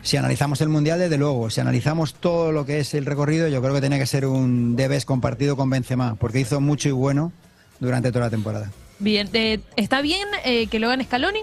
Si 0.02 0.16
analizamos 0.16 0.60
el 0.60 0.68
Mundial, 0.68 0.98
desde 0.98 1.18
luego, 1.18 1.50
si 1.50 1.60
analizamos 1.60 2.14
todo 2.14 2.52
lo 2.52 2.64
que 2.64 2.78
es 2.80 2.94
el 2.94 3.06
recorrido, 3.06 3.48
yo 3.48 3.60
creo 3.60 3.74
que 3.74 3.80
tenía 3.80 3.98
que 3.98 4.06
ser 4.06 4.26
un 4.26 4.76
debes 4.76 5.04
compartido 5.04 5.56
con 5.56 5.68
Benzema, 5.68 6.14
porque 6.14 6.40
hizo 6.40 6.60
mucho 6.60 6.88
y 6.88 6.92
bueno 6.92 7.32
durante 7.80 8.12
toda 8.12 8.26
la 8.26 8.30
temporada. 8.30 8.70
Bien, 8.98 9.28
eh, 9.32 9.60
¿está 9.76 10.00
bien 10.00 10.28
eh, 10.44 10.68
que 10.68 10.78
lo 10.78 10.88
gane 10.88 11.04
Scaloni? 11.04 11.40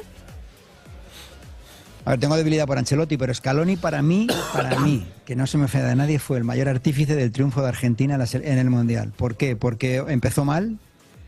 A 2.05 2.11
ver, 2.11 2.19
tengo 2.19 2.35
debilidad 2.35 2.67
por 2.67 2.77
Ancelotti, 2.77 3.15
pero 3.17 3.33
Scaloni 3.33 3.77
para 3.77 4.01
mí, 4.01 4.27
para 4.53 4.77
mí, 4.79 5.07
que 5.25 5.35
no 5.35 5.47
se 5.47 5.57
me 5.57 5.65
ofenda 5.65 5.87
de 5.87 5.95
nadie, 5.95 6.19
fue 6.19 6.37
el 6.37 6.43
mayor 6.43 6.67
artífice 6.67 7.15
del 7.15 7.31
triunfo 7.31 7.61
de 7.61 7.69
Argentina 7.69 8.15
en 8.15 8.43
en 8.43 8.57
el 8.57 8.69
Mundial. 8.69 9.13
¿Por 9.15 9.37
qué? 9.37 9.55
Porque 9.55 10.03
empezó 10.07 10.43
mal, 10.43 10.77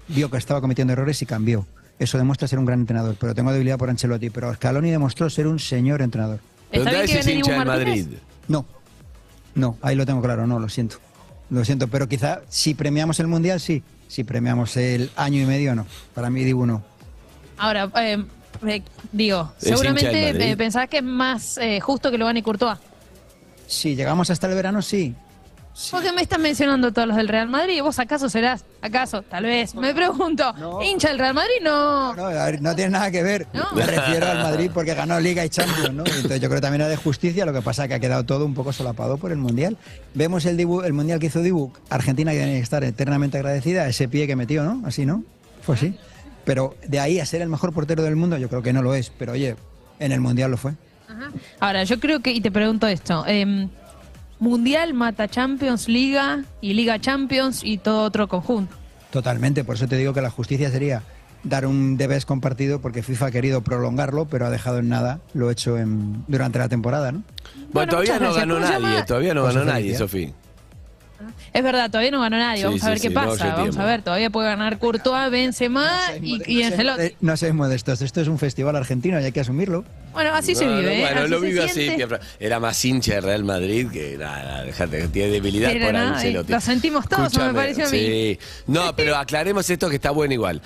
vio 0.09 0.29
que 0.29 0.37
estaba 0.37 0.59
cometiendo 0.59 0.91
errores 0.91 1.21
y 1.21 1.25
cambió. 1.25 1.65
Eso 1.97 2.17
demuestra 2.17 2.47
ser 2.47 2.59
un 2.59 2.65
gran 2.65 2.81
entrenador, 2.81 3.15
pero 3.17 3.33
tengo 3.33 3.53
debilidad 3.53 3.77
por 3.77 3.89
Ancelotti. 3.89 4.29
Pero 4.29 4.53
Scaloni 4.53 4.91
demostró 4.91 5.29
ser 5.29 5.47
un 5.47 5.59
señor 5.59 6.01
entrenador. 6.01 6.39
¿Está 6.71 6.89
bien 6.89 7.01
que 7.03 7.07
si 7.07 7.17
es 7.17 7.25
gane 7.25 7.37
hincha 7.37 7.63
Martínez? 7.63 8.05
Madrid. 8.05 8.17
No, 8.49 8.65
no, 9.55 9.77
ahí 9.81 9.95
lo 9.95 10.05
tengo 10.05 10.21
claro, 10.21 10.45
no, 10.45 10.59
lo 10.59 10.67
siento. 10.67 10.97
Lo 11.49 11.63
siento, 11.63 11.87
pero 11.87 12.09
quizá 12.09 12.41
si 12.49 12.73
premiamos 12.73 13.19
el 13.19 13.27
Mundial, 13.27 13.59
sí. 13.59 13.81
Si 14.07 14.23
premiamos 14.23 14.75
el 14.77 15.09
año 15.15 15.41
y 15.41 15.45
medio, 15.45 15.73
no. 15.73 15.85
Para 16.13 16.29
mí, 16.29 16.43
Dibu 16.43 16.65
no. 16.65 16.83
Ahora, 17.57 17.89
eh, 17.95 18.23
eh, 18.67 18.81
digo, 19.11 19.51
Es 19.61 19.69
seguramente 19.69 20.51
eh, 20.51 20.57
pensás 20.57 20.87
que 20.89 20.97
es 20.97 21.03
más 21.03 21.57
eh, 21.57 21.79
justo 21.79 22.11
que 22.11 22.17
lo 22.17 22.25
gane 22.25 22.41
Courtois. 22.43 22.77
Si 23.67 23.95
llegamos 23.95 24.29
hasta 24.29 24.47
el 24.47 24.55
verano, 24.55 24.81
sí. 24.81 25.15
Sí. 25.73 25.91
¿Por 25.91 26.01
qué 26.01 26.13
me 26.13 26.21
estás 26.21 26.39
mencionando 26.39 26.93
todos 26.93 27.05
los 27.05 27.17
del 27.17 27.27
Real 27.27 27.49
Madrid? 27.49 27.81
¿Vos 27.81 27.99
acaso 27.99 28.29
serás, 28.29 28.63
acaso, 28.81 29.23
tal 29.23 29.43
vez? 29.43 29.75
Me 29.75 29.93
pregunto, 29.93 30.53
No. 30.53 30.81
¿hincha 30.81 31.09
del 31.09 31.19
Real 31.19 31.33
Madrid? 31.33 31.55
No. 31.61 32.15
No, 32.15 32.27
ver, 32.27 32.61
no 32.61 32.73
tiene 32.75 32.91
nada 32.91 33.11
que 33.11 33.21
ver. 33.21 33.45
No. 33.53 33.65
Me 33.75 33.85
refiero 33.85 34.25
al 34.27 34.37
Madrid 34.41 34.71
porque 34.73 34.93
ganó 34.93 35.19
Liga 35.19 35.43
y 35.43 35.49
Champions, 35.49 35.93
¿no? 35.93 36.03
Entonces 36.05 36.39
yo 36.39 36.47
creo 36.47 36.59
que 36.59 36.61
también 36.61 36.79
era 36.79 36.89
de 36.89 36.95
justicia, 36.95 37.45
lo 37.45 37.51
que 37.51 37.61
pasa 37.61 37.83
es 37.83 37.89
que 37.89 37.95
ha 37.95 37.99
quedado 37.99 38.23
todo 38.23 38.45
un 38.45 38.53
poco 38.53 38.71
solapado 38.71 39.17
por 39.17 39.33
el 39.33 39.37
Mundial. 39.37 39.75
Vemos 40.13 40.45
el, 40.45 40.57
Dibu- 40.57 40.85
el 40.85 40.93
Mundial 40.93 41.19
que 41.19 41.25
hizo 41.25 41.41
Dibu, 41.41 41.73
Argentina 41.89 42.31
que 42.31 42.37
tiene 42.37 42.53
que 42.53 42.59
estar 42.59 42.81
eternamente 42.85 43.37
agradecida 43.37 43.81
a 43.81 43.89
ese 43.89 44.07
pie 44.07 44.27
que 44.27 44.37
metió, 44.37 44.63
¿no? 44.63 44.81
Así, 44.87 45.05
¿no? 45.05 45.23
Fue 45.61 45.75
así. 45.75 45.97
Pero 46.45 46.75
de 46.87 46.99
ahí 46.99 47.19
a 47.19 47.25
ser 47.25 47.41
el 47.41 47.49
mejor 47.49 47.73
portero 47.73 48.03
del 48.03 48.15
mundo, 48.15 48.37
yo 48.37 48.47
creo 48.49 48.61
que 48.61 48.71
no 48.73 48.81
lo 48.81 48.93
es. 48.95 49.09
Pero 49.09 49.33
oye, 49.33 49.55
en 49.99 50.11
el 50.11 50.21
Mundial 50.21 50.51
lo 50.51 50.57
fue. 50.57 50.73
Ajá. 51.07 51.31
Ahora, 51.59 51.83
yo 51.83 51.99
creo 51.99 52.21
que, 52.21 52.31
y 52.31 52.41
te 52.41 52.51
pregunto 52.51 52.87
esto, 52.87 53.25
em, 53.27 53.69
Mundial 54.39 54.93
mata 54.93 55.27
Champions, 55.27 55.87
Liga 55.87 56.43
y 56.61 56.73
Liga 56.73 56.99
Champions 56.99 57.61
y 57.63 57.77
todo 57.77 58.03
otro 58.03 58.27
conjunto. 58.27 58.75
Totalmente, 59.11 59.63
por 59.63 59.75
eso 59.75 59.87
te 59.87 59.95
digo 59.97 60.13
que 60.13 60.21
la 60.21 60.29
justicia 60.29 60.69
sería 60.69 61.01
dar 61.43 61.65
un 61.67 61.95
debes 61.95 62.25
compartido 62.25 62.81
porque 62.81 63.01
FIFA 63.03 63.27
ha 63.27 63.31
querido 63.31 63.61
prolongarlo, 63.61 64.25
pero 64.25 64.45
ha 64.45 64.49
dejado 64.49 64.79
en 64.79 64.89
nada 64.89 65.19
lo 65.33 65.49
hecho 65.51 65.77
en, 65.77 66.25
durante 66.27 66.59
la 66.59 66.67
temporada, 66.67 67.11
¿no? 67.11 67.23
Bueno, 67.53 67.69
Bueno, 67.71 67.91
todavía 67.91 68.13
no 68.15 68.19
gracias. 68.19 68.35
ganó 68.35 68.53
¿Cómo 68.55 68.67
se 68.67 68.79
nadie, 68.79 69.03
todavía 69.03 69.33
no 69.33 69.43
ganó 69.43 69.63
nadie, 69.63 69.95
felicidad. 69.97 70.33
Es 71.53 71.63
verdad, 71.63 71.89
todavía 71.89 72.11
no 72.11 72.21
ganó 72.21 72.37
nadie. 72.37 72.63
Vamos 72.65 72.81
sí, 72.81 72.85
a 72.85 72.89
ver 72.89 72.99
sí, 72.99 73.07
qué 73.07 73.13
no, 73.13 73.21
pasa. 73.25 73.55
Vamos 73.55 73.77
a 73.77 73.85
ver, 73.85 74.01
todavía 74.01 74.29
puede 74.29 74.47
ganar 74.49 74.77
Courtois, 74.79 75.31
Benzema 75.31 75.99
y, 76.21 76.41
y 76.45 76.61
no, 76.61 76.67
Ancelotti. 76.67 77.15
no 77.21 77.37
seáis 77.37 77.53
modestos, 77.55 78.01
esto 78.01 78.21
es 78.21 78.27
un 78.27 78.39
festival 78.39 78.75
argentino 78.75 79.19
y 79.19 79.23
hay 79.25 79.31
que 79.31 79.39
asumirlo. 79.41 79.83
Bueno, 80.13 80.33
así 80.33 80.55
se 80.55 80.65
No, 80.65 80.71
no, 80.71 80.77
vive, 80.79 80.97
¿eh? 80.97 81.01
Bueno, 81.01 81.21
así 81.21 81.29
lo 81.29 81.41
vive 81.41 81.63
así. 81.63 81.91
Era 82.39 82.59
más 82.59 82.85
hincha 82.85 83.15
de 83.15 83.21
Real 83.21 83.43
Madrid 83.43 83.87
que 83.91 84.17
nada, 84.17 84.63
dejate, 84.63 84.99
que 84.99 85.07
tiene 85.09 85.29
debilidad 85.29 85.71
Era 85.71 85.85
por 85.87 85.93
nada, 85.93 86.15
Ancelotti. 86.15 86.51
eh, 86.51 86.55
lo 86.55 86.61
sentimos 86.61 87.09
todos, 87.09 87.37
me 87.37 87.53
pareció 87.53 87.85
a 87.85 87.89
mí. 87.89 87.97
Sí. 87.97 88.39
No, 88.67 88.95
pero 88.95 89.17
aclaremos 89.17 89.69
esto 89.69 89.89
que 89.89 89.95
está 89.95 90.11
bueno 90.11 90.33
igual. 90.33 90.61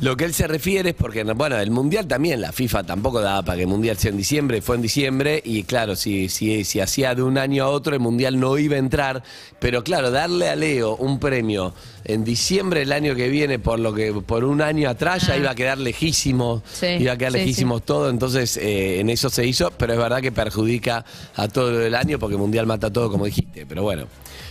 Lo 0.00 0.16
que 0.16 0.24
él 0.26 0.32
se 0.32 0.46
refiere 0.46 0.90
es 0.90 0.94
porque, 0.94 1.24
bueno, 1.24 1.56
el 1.58 1.72
Mundial 1.72 2.06
también, 2.06 2.40
la 2.40 2.52
FIFA 2.52 2.84
tampoco 2.84 3.20
daba 3.20 3.42
para 3.42 3.56
que 3.56 3.62
el 3.62 3.68
Mundial 3.68 3.98
sea 3.98 4.12
en 4.12 4.16
diciembre, 4.16 4.62
fue 4.62 4.76
en 4.76 4.82
diciembre, 4.82 5.42
y 5.44 5.64
claro, 5.64 5.96
si, 5.96 6.28
si, 6.28 6.62
si 6.64 6.78
hacía 6.78 7.16
de 7.16 7.22
un 7.24 7.36
año 7.36 7.64
a 7.64 7.68
otro, 7.68 7.94
el 7.94 8.00
Mundial 8.00 8.38
no 8.38 8.56
iba 8.58 8.76
a 8.76 8.78
entrar, 8.78 9.24
pero 9.58 9.82
claro, 9.82 10.12
darle 10.12 10.48
a 10.50 10.54
Leo 10.54 10.94
un 10.94 11.18
premio 11.18 11.74
en 12.04 12.22
diciembre 12.22 12.82
el 12.82 12.92
año 12.92 13.16
que 13.16 13.28
viene, 13.28 13.58
por 13.58 13.80
lo 13.80 13.92
que 13.92 14.12
por 14.12 14.44
un 14.44 14.62
año 14.62 14.88
atrás 14.88 15.26
ya 15.26 15.32
Ah. 15.34 15.36
iba 15.38 15.50
a 15.50 15.54
quedar 15.56 15.78
lejísimo, 15.78 16.62
Sí, 16.72 16.86
iba 17.00 17.14
a 17.14 17.16
quedar 17.18 17.32
sí, 17.32 17.38
lejísimos 17.38 17.82
todo, 17.82 18.08
entonces 18.08 18.56
eh, 18.56 19.00
en 19.00 19.10
eso 19.10 19.30
se 19.30 19.44
hizo, 19.46 19.72
pero 19.76 19.94
es 19.94 19.98
verdad 19.98 20.20
que 20.22 20.30
perjudica 20.30 21.04
a 21.34 21.48
todo 21.48 21.72
lo 21.72 21.78
del 21.78 21.96
año 21.96 22.20
porque 22.20 22.36
el 22.36 22.40
Mundial 22.40 22.66
mata 22.66 22.88
todo, 22.92 23.10
como 23.10 23.24
dijiste, 23.24 23.66
pero 23.66 23.82
bueno. 23.82 24.04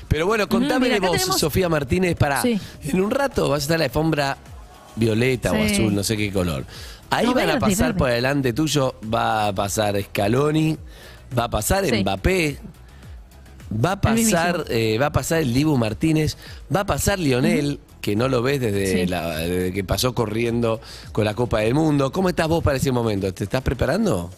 Pero 0.09 0.25
bueno, 0.25 0.49
contame 0.49 0.87
mira, 0.87 0.91
de 0.95 0.97
acá 0.97 1.07
vos, 1.07 1.17
tenemos- 1.17 1.39
Sofía 1.39 1.69
Martínez, 1.69 2.15
para 2.17 2.41
Sí. 2.41 2.59
en 2.83 2.99
un 3.01 3.11
rato 3.11 3.47
vas 3.47 3.59
a 3.59 3.61
estar 3.63 3.75
en 3.75 3.79
la 3.79 3.85
alfombra 3.85 4.37
violeta 4.97 5.51
o 5.51 5.55
Sí. 5.55 5.73
azul, 5.73 5.95
no 5.95 6.03
sé 6.03 6.17
qué 6.17 6.31
color. 6.31 6.65
Ahí 7.09 7.25
No, 7.25 7.33
van 7.33 7.49
a 7.51 7.59
pasar 7.59 7.87
verde. 7.87 7.97
por 7.99 8.09
delante 8.09 8.53
tuyo, 8.53 8.95
va 9.13 9.47
a 9.47 9.53
pasar 9.53 10.01
Scaloni, 10.01 10.77
va 11.37 11.45
a 11.45 11.49
pasar 11.49 11.85
Sí. 11.85 12.01
Mbappé, 12.01 12.57
va 13.73 13.91
a 13.91 13.93
El 13.93 13.99
pasar, 13.99 14.65
eh, 14.69 14.97
va 14.99 15.07
a 15.07 15.11
pasar 15.11 15.41
el 15.41 15.53
Dibu 15.53 15.77
Martínez, 15.77 16.37
va 16.73 16.81
a 16.81 16.85
pasar 16.85 17.19
Lionel, 17.19 17.79
que 18.01 18.15
no 18.15 18.27
lo 18.29 18.41
ves 18.41 18.59
desde, 18.61 19.01
Sí. 19.01 19.05
la- 19.07 19.37
desde 19.37 19.73
que 19.73 19.83
pasó 19.83 20.13
corriendo 20.13 20.79
con 21.11 21.25
la 21.25 21.33
Copa 21.33 21.59
del 21.61 21.73
Mundo. 21.73 22.11
¿Cómo 22.11 22.29
estás 22.29 22.47
vos 22.47 22.63
para 22.63 22.77
ese 22.77 22.91
momento? 22.91 23.33
¿Te 23.33 23.43
estás 23.43 23.61
preparando? 23.61 24.29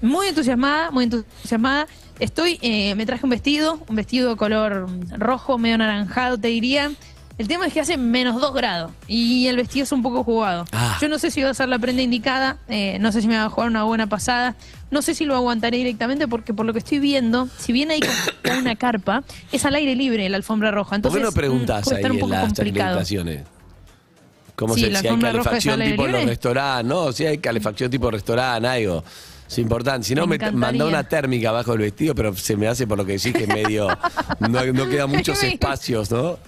Muy 0.00 0.26
entusiasmada, 0.28 0.90
muy 0.90 1.04
entusiasmada. 1.04 1.86
Estoy, 2.18 2.58
eh, 2.60 2.94
me 2.94 3.06
traje 3.06 3.24
un 3.24 3.30
vestido, 3.30 3.80
un 3.88 3.96
vestido 3.96 4.36
color 4.36 4.88
rojo, 5.18 5.58
medio 5.58 5.76
anaranjado, 5.76 6.38
te 6.38 6.48
diría. 6.48 6.90
El 7.38 7.48
tema 7.48 7.66
es 7.66 7.72
que 7.72 7.80
hace 7.80 7.96
menos 7.96 8.40
2 8.40 8.54
grados 8.54 8.92
y 9.08 9.46
el 9.46 9.56
vestido 9.56 9.84
es 9.84 9.92
un 9.92 10.02
poco 10.02 10.22
jugado. 10.22 10.64
Ah. 10.72 10.98
Yo 11.00 11.08
no 11.08 11.18
sé 11.18 11.30
si 11.30 11.42
va 11.42 11.50
a 11.50 11.54
ser 11.54 11.68
la 11.68 11.78
prenda 11.78 12.02
indicada, 12.02 12.58
eh, 12.68 12.98
no 13.00 13.10
sé 13.10 13.22
si 13.22 13.28
me 13.28 13.36
va 13.36 13.44
a 13.44 13.48
jugar 13.48 13.70
una 13.70 13.84
buena 13.84 14.06
pasada, 14.06 14.54
no 14.90 15.02
sé 15.02 15.14
si 15.14 15.24
lo 15.24 15.34
aguantaré 15.34 15.78
directamente 15.78 16.28
porque 16.28 16.52
por 16.52 16.66
lo 16.66 16.72
que 16.72 16.80
estoy 16.80 16.98
viendo, 16.98 17.48
si 17.58 17.72
bien 17.72 17.90
hay 17.90 18.00
como 18.00 18.58
una 18.58 18.76
carpa, 18.76 19.24
es 19.50 19.64
al 19.64 19.74
aire 19.74 19.96
libre 19.96 20.28
la 20.28 20.36
alfombra 20.36 20.70
roja. 20.70 20.90
¿Por 20.90 20.96
Entonces, 20.96 21.20
qué 21.20 21.24
no 21.24 21.32
preguntas 21.32 21.80
mm, 21.80 21.84
puede 21.84 21.96
ahí 21.96 22.00
estar 22.00 22.10
un 22.10 22.16
en 22.16 22.20
poco 22.20 22.32
las 22.32 22.44
complicado. 22.44 23.00
¿Cómo 24.54 24.74
Sí, 24.74 24.82
se, 24.82 24.90
la 24.90 25.00
si 25.00 25.08
hay 25.08 25.18
calefacción 25.18 25.80
tipo 25.80 26.06
en 26.06 26.12
los 26.12 26.24
restaurantes? 26.24 26.86
No, 26.86 27.12
si 27.12 27.26
hay 27.26 27.38
calefacción 27.38 27.90
tipo 27.90 28.10
restaurante, 28.10 28.68
algo. 28.68 29.02
Es 29.48 29.58
importante. 29.58 30.06
Si 30.06 30.14
no, 30.14 30.26
Me 30.26 30.38
me, 30.38 30.50
manda 30.52 30.86
una 30.86 31.04
térmica 31.04 31.48
abajo 31.48 31.72
del 31.72 31.80
vestido, 31.80 32.14
pero 32.14 32.36
se 32.36 32.56
me 32.56 32.68
hace 32.68 32.86
por 32.86 32.98
lo 32.98 33.04
que 33.04 33.12
decís 33.12 33.32
que 33.32 33.46
medio. 33.46 33.88
no, 34.40 34.64
no 34.64 34.88
quedan 34.88 35.10
muchos 35.10 35.42
espacios, 35.42 36.10
¿no? 36.10 36.38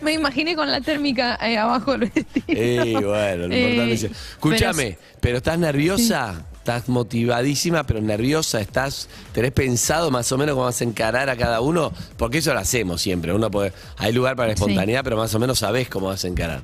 Me 0.00 0.12
imaginé 0.12 0.54
con 0.56 0.70
la 0.70 0.80
térmica 0.80 1.38
eh, 1.42 1.56
abajo 1.58 1.92
del 1.92 2.10
vestido. 2.10 2.44
Eh, 2.48 2.92
bueno, 2.94 3.48
lo 3.48 3.54
Eh, 3.54 3.60
importante 3.60 3.94
es. 3.94 4.00
pero 4.02 4.14
Escúchame, 4.32 4.98
pero, 5.20 5.36
estás 5.38 5.58
nerviosa? 5.58 6.44
¿Estás 6.58 6.88
motivadísima, 6.88 7.84
pero 7.84 8.00
nerviosa? 8.00 8.58
¿Estás, 8.60 9.08
¿Tenés 9.32 9.52
pensado 9.52 10.10
más 10.10 10.30
o 10.32 10.38
menos 10.38 10.54
cómo 10.54 10.64
vas 10.64 10.80
a 10.80 10.84
encarar 10.84 11.28
a 11.28 11.36
cada 11.36 11.60
uno? 11.60 11.92
Porque 12.16 12.38
eso 12.38 12.54
lo 12.54 12.60
hacemos 12.60 13.02
siempre. 13.02 13.32
Uno 13.34 13.50
puede, 13.50 13.72
hay 13.98 14.12
lugar 14.14 14.34
para 14.34 14.48
la 14.48 14.56
Sí. 14.56 14.62
espontaneidad, 14.62 15.04
pero 15.04 15.16
más 15.18 15.34
o 15.34 15.38
menos 15.38 15.58
sabés 15.58 15.88
cómo 15.90 16.06
vas 16.06 16.24
a 16.24 16.28
encarar. 16.28 16.62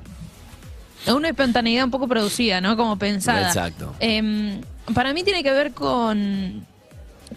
Es 1.05 1.13
una 1.13 1.29
espontaneidad 1.29 1.85
un 1.85 1.91
poco 1.91 2.07
producida, 2.07 2.61
¿no? 2.61 2.75
Como 2.77 2.97
pensada. 2.97 3.47
Exacto. 3.47 3.93
Em, 3.99 4.61
para 4.93 5.13
mí 5.13 5.23
tiene 5.23 5.43
que 5.43 5.51
ver 5.51 5.71
con. 5.73 6.65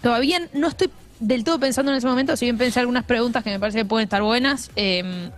Todavía 0.01 0.41
no 0.53 0.67
estoy 0.67 0.89
del 1.19 1.43
todo 1.43 1.59
pensando 1.59 1.91
en 1.91 1.97
ese 1.97 2.07
momento, 2.07 2.35
si 2.37 2.45
bien 2.45 2.57
pensé 2.57 2.79
algunas 2.79 3.03
preguntas 3.05 3.43
que 3.43 3.49
me 3.51 3.59
parece 3.59 3.79
que 3.79 3.85
pueden 3.85 4.05
estar 4.05 4.21
buenas. 4.21 4.69
Em, 4.75 5.29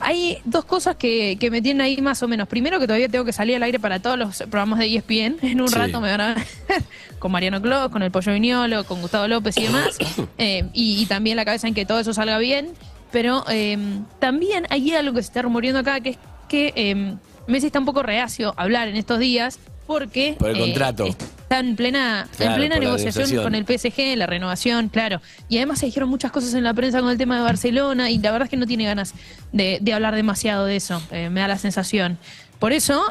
hay 0.00 0.38
dos 0.44 0.64
cosas 0.64 0.94
que, 0.96 1.36
que 1.40 1.50
me 1.50 1.60
tienen 1.60 1.80
ahí 1.80 2.00
más 2.00 2.22
o 2.22 2.28
menos. 2.28 2.46
Primero, 2.48 2.78
que 2.78 2.86
todavía 2.86 3.08
tengo 3.08 3.24
que 3.24 3.32
salir 3.32 3.56
al 3.56 3.64
aire 3.64 3.80
para 3.80 4.00
todos 4.00 4.16
los 4.16 4.36
programas 4.42 4.78
de 4.78 4.86
ESPN. 4.94 5.38
En 5.42 5.60
un 5.60 5.68
Sí. 5.68 5.74
rato 5.74 6.00
me 6.00 6.10
van 6.10 6.20
a 6.20 6.34
ver 6.34 6.44
con 7.18 7.32
Mariano 7.32 7.60
Clos, 7.60 7.88
con 7.90 8.02
el 8.02 8.10
Pollo 8.12 8.32
Viñolo, 8.32 8.84
con 8.84 9.00
Gustavo 9.00 9.26
López 9.26 9.56
y 9.58 9.62
demás. 9.64 9.98
Eh, 10.38 10.68
y, 10.72 11.02
y 11.02 11.06
también 11.06 11.36
la 11.36 11.44
cabeza 11.44 11.66
en 11.66 11.74
que 11.74 11.84
todo 11.84 11.98
eso 11.98 12.14
salga 12.14 12.38
bien. 12.38 12.68
Pero 13.10 13.44
em, 13.48 14.04
también 14.20 14.66
hay 14.70 14.92
algo 14.92 15.14
que 15.14 15.22
se 15.22 15.28
está 15.28 15.42
rumoreando 15.42 15.80
acá, 15.80 16.00
que 16.00 16.10
es 16.10 16.18
que 16.48 16.72
em, 16.76 17.18
Messi 17.48 17.66
está 17.66 17.78
un 17.80 17.86
poco 17.86 18.02
reacio 18.04 18.54
a 18.56 18.62
hablar 18.62 18.86
en 18.88 18.94
estos 18.96 19.18
días 19.18 19.58
porque 19.86 20.36
Por 20.38 20.50
el 20.50 20.58
contrato. 20.58 21.08
Está 21.48 21.60
en 21.60 21.76
plena, 21.76 22.28
Claro, 22.36 22.52
en 22.52 22.58
plena 22.58 22.78
negociación 22.78 23.42
con 23.42 23.54
el 23.54 23.64
PSG, 23.64 24.16
la 24.16 24.26
renovación, 24.26 24.88
claro. 24.90 25.20
Y 25.48 25.56
además 25.56 25.78
se 25.78 25.86
dijeron 25.86 26.08
muchas 26.10 26.30
cosas 26.30 26.52
en 26.54 26.62
la 26.62 26.74
prensa 26.74 27.00
con 27.00 27.08
el 27.10 27.16
tema 27.16 27.36
de 27.36 27.42
Barcelona 27.42 28.10
y 28.10 28.18
la 28.18 28.30
verdad 28.32 28.46
es 28.46 28.50
que 28.50 28.56
no 28.58 28.66
tiene 28.66 28.84
ganas 28.84 29.14
de, 29.52 29.78
de 29.80 29.92
hablar 29.94 30.14
demasiado 30.14 30.66
de 30.66 30.76
eso, 30.76 31.00
eh, 31.10 31.30
me 31.30 31.40
da 31.40 31.48
la 31.48 31.58
sensación. 31.58 32.18
Por 32.58 32.72
eso 32.72 33.02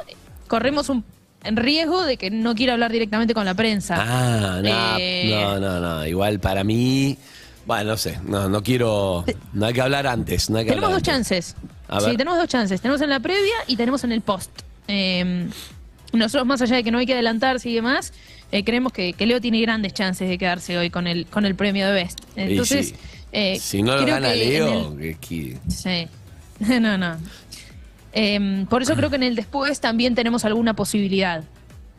corremos 0.47 0.89
un 0.89 1.03
en 1.43 1.55
riesgo 1.55 2.03
de 2.03 2.17
que 2.17 2.29
no 2.29 2.55
quiera 2.55 2.73
hablar 2.73 2.91
directamente 2.91 3.33
con 3.33 3.45
la 3.45 3.53
prensa. 3.53 3.95
Ah, 3.99 4.59
no, 4.61 4.97
Eh, 4.99 5.29
no, 5.31 5.59
no, 5.59 5.79
no. 5.79 6.05
Igual 6.05 6.39
para 6.39 6.63
mí, 6.63 7.17
bueno, 7.65 7.91
no 7.91 7.97
sé, 7.97 8.19
no, 8.25 8.49
no 8.49 8.61
quiero, 8.63 9.23
no 9.53 9.65
hay 9.65 9.73
que 9.73 9.81
hablar 9.81 10.05
antes, 10.07 10.49
no 10.49 10.57
hay 10.57 10.65
que 10.65 10.69
Tenemos 10.71 10.89
hablar 10.89 11.01
dos 11.01 11.09
antes. 11.15 11.55
chances. 11.55 11.55
Sí, 12.05 12.17
tenemos 12.17 12.37
dos 12.37 12.47
chances. 12.49 12.81
Tenemos 12.81 13.01
en 13.01 13.09
la 13.09 13.19
previa 13.19 13.53
y 13.67 13.77
tenemos 13.77 14.03
en 14.03 14.11
el 14.11 14.21
post. 14.21 14.51
Eh, 14.89 15.47
nosotros, 16.13 16.45
más 16.47 16.61
allá 16.61 16.75
de 16.77 16.83
que 16.83 16.91
no 16.91 16.97
hay 16.99 17.05
que 17.05 17.13
adelantarse 17.13 17.69
y 17.69 17.75
demás, 17.75 18.13
eh, 18.51 18.63
creemos 18.63 18.93
que, 18.93 19.13
que 19.13 19.25
Leo 19.25 19.41
tiene 19.41 19.59
grandes 19.61 19.93
chances 19.93 20.29
de 20.29 20.37
quedarse 20.37 20.77
hoy 20.77 20.89
con 20.89 21.07
el, 21.07 21.25
con 21.27 21.45
el 21.45 21.55
premio 21.55 21.87
de 21.87 21.93
Best. 21.93 22.19
Entonces, 22.35 22.89
sí. 22.89 22.95
eh, 23.31 23.57
Si 23.59 23.81
no 23.83 23.95
lo 23.97 24.05
gana 24.05 24.33
Leo, 24.33 24.95
el- 24.99 25.17
que- 25.17 25.57
Sí. 25.67 26.07
No, 26.79 26.97
no. 26.97 27.17
Eh, 28.13 28.65
por 28.69 28.81
eso 28.81 28.95
creo 28.95 29.09
que 29.09 29.17
en 29.17 29.23
el 29.23 29.35
después 29.35 29.79
también 29.79 30.15
tenemos 30.15 30.43
alguna 30.45 30.73
posibilidad. 30.75 31.43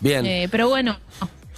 bien. 0.00 0.26
Eh, 0.26 0.48
pero 0.50 0.68
bueno, 0.68 0.98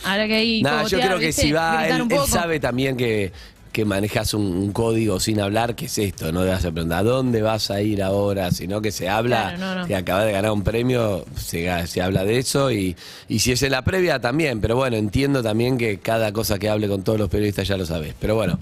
ahora 0.05 0.27
que 0.27 0.35
hay. 0.35 0.63
Nada, 0.63 0.87
yo 0.87 1.01
creo 1.01 1.19
que 1.19 1.33
si 1.33 1.53
va, 1.53 1.89
él, 1.89 2.03
él 2.11 2.19
sabe 2.29 2.61
también 2.61 2.97
que, 2.97 3.33
que 3.73 3.85
manejas 3.85 4.35
un, 4.35 4.43
un 4.47 4.73
código 4.73 5.21
sin 5.21 5.41
hablar, 5.41 5.75
que 5.77 5.87
es 5.87 5.97
esto, 5.99 6.33
no 6.33 6.43
le 6.45 6.51
vas 6.51 6.65
a 6.65 6.71
preguntar 6.73 6.99
¿a 6.99 7.03
dónde 7.03 7.41
vas 7.43 7.71
a 7.71 7.81
ir 7.81 8.03
ahora? 8.03 8.51
Sino 8.51 8.81
que 8.83 8.91
se 8.93 9.09
habla, 9.09 9.55
Claro, 9.57 9.87
no, 9.87 9.97
acabas 9.97 10.27
de 10.27 10.33
ganar 10.33 10.51
un 10.51 10.63
premio, 10.63 11.25
se, 11.37 11.87
se 11.87 12.03
habla 12.03 12.25
de 12.25 12.39
eso 12.39 12.71
y, 12.73 12.97
y 13.29 13.39
si 13.39 13.53
es 13.53 13.63
en 13.63 13.73
la 13.73 13.83
previa 13.83 14.21
también, 14.21 14.61
pero 14.61 14.77
bueno, 14.77 14.97
entiendo 14.97 15.43
también 15.43 15.79
que 15.79 15.99
cada 15.99 16.33
cosa 16.33 16.59
que 16.59 16.69
hable 16.69 16.89
con 16.89 17.03
todos 17.03 17.19
los 17.19 17.29
periodistas 17.29 17.69
ya 17.69 17.77
lo 17.77 17.87
sabes. 17.87 18.15
Pero 18.21 18.35
bueno, 18.35 18.59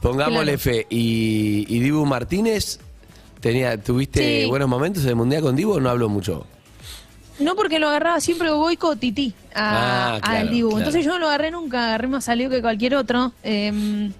pongámosle 0.00 0.56
Claro. 0.58 0.58
fe. 0.58 0.86
Y, 0.90 1.66
y 1.68 1.78
Dibu 1.80 2.06
Martínez, 2.06 2.78
tenía, 3.40 3.76
¿tuviste 3.82 4.42
Sí. 4.42 4.48
buenos 4.48 4.68
momentos 4.68 5.02
en 5.04 5.10
el 5.10 5.16
Mundial 5.16 5.42
con 5.42 5.56
Dibu 5.56 5.72
o 5.72 5.80
no 5.80 5.90
habló 5.90 6.08
mucho? 6.08 6.46
No 7.38 7.56
porque 7.56 7.78
lo 7.80 7.88
agarraba 7.88 8.20
siempre 8.20 8.50
Boico 8.52 8.94
Tití 8.94 9.34
a, 9.54 10.14
Ah, 10.16 10.20
claro, 10.20 10.38
al 10.40 10.50
Dibu. 10.50 10.78
Entonces 10.78 11.04
yo 11.04 11.10
no 11.12 11.18
lo 11.18 11.26
agarré 11.28 11.50
nunca, 11.50 11.86
agarré 11.88 12.06
más 12.06 12.24
salió 12.26 12.48
que 12.50 12.60
cualquier 12.60 12.94
otro. 12.94 13.32
eh, 13.42 14.10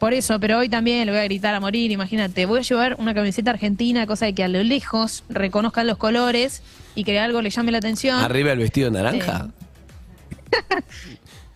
por 0.00 0.14
eso, 0.14 0.40
pero 0.40 0.58
hoy 0.58 0.68
también 0.70 1.04
le 1.04 1.12
voy 1.12 1.20
a 1.20 1.24
gritar 1.24 1.54
a 1.54 1.60
morir, 1.60 1.92
imagínate. 1.92 2.46
Voy 2.46 2.60
a 2.60 2.62
llevar 2.62 2.96
una 2.98 3.14
camiseta 3.14 3.50
argentina, 3.50 4.06
cosa 4.06 4.24
de 4.24 4.34
que 4.34 4.42
a 4.42 4.48
lo 4.48 4.62
lejos 4.64 5.24
reconozcan 5.28 5.86
los 5.86 5.98
colores 5.98 6.62
y 6.94 7.04
que 7.04 7.20
algo 7.20 7.42
le 7.42 7.50
llame 7.50 7.70
la 7.70 7.78
atención. 7.78 8.18
¿Arriba 8.18 8.50
el 8.52 8.58
vestido 8.58 8.90
naranja? 8.90 9.48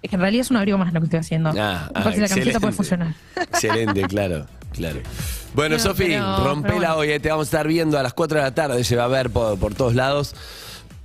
Es 0.02 0.10
que 0.10 0.16
en 0.16 0.20
realidad 0.20 0.42
es 0.42 0.50
un 0.50 0.58
abrigo 0.58 0.76
más 0.76 0.92
lo 0.92 1.00
que 1.00 1.06
estoy 1.06 1.20
haciendo. 1.20 1.50
Ah, 1.58 1.90
ah, 1.94 2.12
que 2.12 2.20
la 2.20 2.28
camiseta 2.28 2.60
puede 2.60 2.74
funcionar. 2.74 3.14
Excelente, 3.36 4.02
claro, 4.02 4.46
claro. 4.74 5.00
Bueno, 5.54 5.76
No, 5.76 5.82
Sofi, 5.82 6.14
rompela 6.18 6.62
pero 6.62 6.74
bueno. 6.76 6.94
hoy, 6.96 7.10
eh, 7.10 7.20
te 7.20 7.30
vamos 7.30 7.46
a 7.46 7.48
estar 7.48 7.66
viendo 7.66 7.98
a 7.98 8.02
las 8.02 8.12
4 8.12 8.36
de 8.36 8.44
la 8.44 8.54
tarde, 8.54 8.84
se 8.84 8.96
va 8.96 9.04
a 9.04 9.08
ver 9.08 9.30
por, 9.30 9.58
por 9.58 9.74
todos 9.74 9.94
lados. 9.94 10.34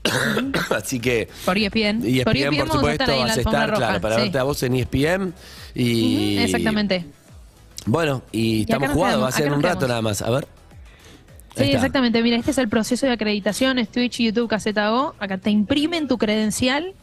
Así 0.76 1.00
que. 1.00 1.30
Por 1.46 1.58
E 1.58 1.68
ESPN. 1.68 2.02
Y 2.06 2.24
por 2.26 2.36
ESPN, 2.36 2.58
por 2.58 2.70
a 2.70 2.74
supuesto, 2.74 3.04
estar 3.06 3.18
vas 3.20 3.38
a 3.38 3.40
estar, 3.40 3.74
claro, 3.74 4.02
para 4.02 4.16
sí. 4.16 4.22
verte 4.24 4.38
a 4.38 4.44
vos 4.44 4.62
en 4.64 4.76
E 4.76 4.80
ESPN. 4.82 5.34
Y, 5.76 6.38
Exactamente. 6.40 7.06
Bueno, 7.86 8.24
y 8.32 8.62
estamos 8.62 8.92
jugados, 8.92 9.24
va 9.24 9.28
a 9.30 9.32
ser 9.32 9.52
un 9.52 9.64
rato 9.64 9.88
nada 9.88 10.02
más. 10.02 10.22
A 10.22 10.30
ver. 10.30 10.48
Sí, 11.56 11.64
exactamente. 11.64 12.22
Mira, 12.22 12.38
este 12.38 12.52
es 12.52 12.58
el 12.58 12.70
proceso 12.70 13.06
de 13.06 13.14
acreditación, 13.14 13.80
es 13.80 13.90
Twitch, 13.90 14.20
YouTube, 14.20 14.48
Caseta 14.48 14.94
O. 14.94 15.16
Acá 15.20 15.38
te 15.38 15.50
imprimen 15.50 16.08
tu 16.08 16.18
credencial 16.18 16.94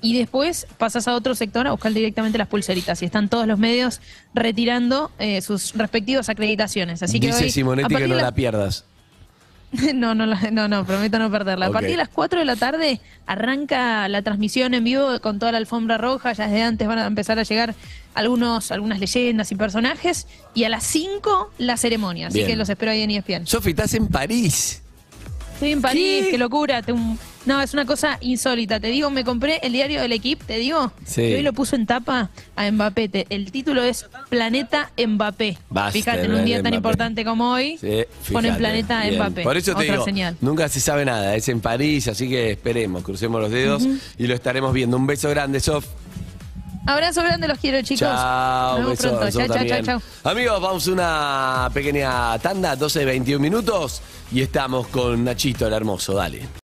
y 0.00 0.16
después 0.18 0.66
pasas 0.78 1.08
a 1.08 1.14
otro 1.14 1.34
sector 1.34 1.66
a 1.66 1.72
buscar 1.72 1.92
directamente 1.92 2.38
las 2.38 2.48
pulseritas. 2.48 3.00
Y 3.02 3.06
están 3.06 3.28
todos 3.28 3.46
los 3.46 3.58
medios 3.58 4.00
retirando 4.34 5.10
eh, 5.18 5.40
sus 5.40 5.72
respectivas 5.74 6.28
acreditaciones. 6.28 7.02
Así 7.02 7.18
que 7.18 7.28
Dice 7.28 7.44
hoy, 7.44 7.50
Simonetti 7.50 7.94
que 7.94 8.08
no 8.08 8.14
la 8.16 8.32
pierdas. 8.32 8.84
no, 9.94 10.14
no, 10.14 10.26
no, 10.26 10.68
no, 10.68 10.84
prometo 10.86 11.18
no 11.18 11.30
perderla. 11.30 11.66
A 11.66 11.70
partir 11.70 11.90
de 11.90 11.96
las 11.96 12.08
4 12.08 12.38
de 12.38 12.44
la 12.44 12.56
tarde 12.56 13.00
arranca 13.26 14.08
la 14.08 14.22
transmisión 14.22 14.74
en 14.74 14.84
vivo 14.84 15.20
con 15.20 15.38
toda 15.38 15.52
la 15.52 15.58
alfombra 15.58 15.98
roja. 15.98 16.32
Ya 16.32 16.46
desde 16.46 16.62
antes 16.62 16.86
van 16.86 16.98
a 16.98 17.06
empezar 17.06 17.38
a 17.38 17.42
llegar 17.42 17.74
algunos, 18.14 18.70
algunas 18.70 19.00
leyendas 19.00 19.50
y 19.52 19.54
personajes. 19.56 20.26
Y 20.54 20.64
a 20.64 20.68
las 20.68 20.84
5 20.84 21.52
la 21.58 21.76
ceremonia. 21.76 22.28
Así 22.28 22.38
Bien. 22.38 22.48
que 22.50 22.56
los 22.56 22.68
espero 22.68 22.92
ahí 22.92 23.02
en 23.02 23.10
ESPN. 23.10 23.46
Sofi, 23.46 23.70
estás 23.70 23.94
en 23.94 24.08
París. 24.08 24.82
Estoy 25.54 25.72
en 25.72 25.82
París, 25.82 26.24
¿Qué? 26.26 26.30
qué, 26.32 26.38
locura. 26.38 26.82
Tengo 26.82 27.00
un- 27.00 27.18
No, 27.46 27.60
es 27.60 27.74
una 27.74 27.84
cosa 27.84 28.16
insólita. 28.22 28.80
Te 28.80 28.86
digo, 28.88 29.10
me 29.10 29.22
compré 29.22 29.58
el 29.62 29.72
diario 29.74 30.00
del 30.00 30.12
equipo, 30.12 30.44
te 30.46 30.56
digo. 30.56 30.92
Sí. 31.04 31.20
Y 31.22 31.34
hoy 31.34 31.42
lo 31.42 31.52
puso 31.52 31.76
en 31.76 31.84
tapa 31.84 32.30
a 32.56 32.70
Mbappé. 32.70 33.08
Te- 33.10 33.26
el 33.28 33.52
título 33.52 33.82
es 33.82 34.06
Planeta 34.30 34.90
Mbappé. 34.96 35.58
Basta, 35.68 35.92
Fíjate, 35.92 36.22
en 36.24 36.32
un 36.34 36.44
día 36.46 36.56
tan 36.56 36.64
Mbappé. 36.72 36.76
importante 36.76 37.24
como 37.24 37.50
hoy, 37.52 37.76
Sí, 37.78 38.04
ponen. 38.32 38.56
Planeta 38.56 39.02
Bien. 39.02 39.16
Mbappé. 39.16 39.42
Por 39.42 39.56
eso 39.58 39.72
te 39.72 39.82
Otra 39.82 39.92
digo, 39.92 40.04
señal. 40.04 40.36
nunca 40.40 40.68
se 40.70 40.80
sabe 40.80 41.04
nada. 41.04 41.34
Es 41.36 41.46
en 41.50 41.60
París, 41.60 42.08
así 42.08 42.28
que 42.30 42.52
esperemos, 42.52 43.02
crucemos 43.02 43.40
los 43.42 43.50
dedos 43.50 43.82
y 44.16 44.26
lo 44.26 44.34
estaremos 44.34 44.72
viendo. 44.72 44.96
Un 44.96 45.06
beso 45.06 45.28
grande, 45.28 45.60
Sof. 45.60 45.84
Abrazo 46.86 47.22
grande, 47.22 47.46
los 47.48 47.58
quiero, 47.58 47.80
chicos. 47.82 48.00
Chao, 48.08 48.78
Nos 48.78 48.98
vemos 48.98 48.98
pronto. 48.98 49.30
Chao, 49.30 49.66
chao, 49.66 49.82
chao. 49.82 50.02
Amigos, 50.24 50.60
vamos 50.62 50.88
a 50.88 50.92
una 50.92 51.70
pequeña 51.74 52.38
tanda, 52.38 52.74
12, 52.76 53.04
21 53.04 53.40
minutos, 53.42 54.00
y 54.32 54.40
estamos 54.42 54.86
con 54.88 55.24
Nachito, 55.24 55.66
el 55.66 55.72
hermoso. 55.74 56.14
Dale. 56.14 56.63